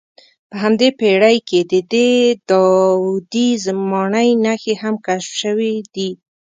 [0.49, 2.09] په همدې پېړۍ کې د دې
[2.49, 3.49] داودي
[3.91, 6.09] ماڼۍ نښې هم کشف شوې دي.